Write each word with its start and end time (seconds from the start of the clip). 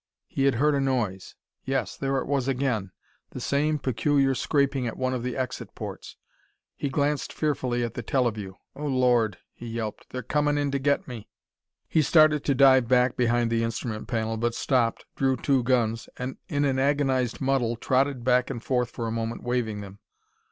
He 0.25 0.45
had 0.45 0.55
heard 0.55 0.73
a 0.73 0.79
noise! 0.81 1.35
Yes 1.63 1.95
there 1.95 2.17
it 2.17 2.25
was 2.25 2.47
again! 2.47 2.89
The 3.33 3.39
same 3.39 3.77
peculiar 3.77 4.33
scraping 4.33 4.87
at 4.87 4.97
one 4.97 5.13
of 5.13 5.21
the 5.21 5.37
exit 5.37 5.75
ports! 5.75 6.17
He 6.75 6.89
glanced 6.89 7.31
fearfully 7.31 7.83
at 7.83 7.93
the 7.93 8.01
teleview. 8.01 8.55
"Oh, 8.75 8.87
Lord!" 8.87 9.37
he 9.53 9.67
yelped. 9.67 10.09
"They're 10.09 10.23
comin' 10.23 10.57
in 10.57 10.71
to 10.71 10.79
get 10.79 11.07
me!" 11.07 11.29
He 11.87 12.01
started 12.01 12.43
to 12.45 12.55
dive 12.55 12.87
back 12.87 13.15
behind 13.15 13.51
the 13.51 13.61
instrument 13.61 14.07
panel, 14.07 14.37
but 14.37 14.55
stopped, 14.55 15.05
drew 15.15 15.37
two 15.37 15.61
guns, 15.61 16.09
and 16.17 16.37
in 16.49 16.65
an 16.65 16.79
agonized 16.79 17.39
muddle 17.39 17.75
trotted 17.75 18.23
back 18.23 18.49
and 18.49 18.63
forth 18.63 18.89
for 18.89 19.05
a 19.05 19.11
moment, 19.11 19.43
waving 19.43 19.81
them. 19.81 19.99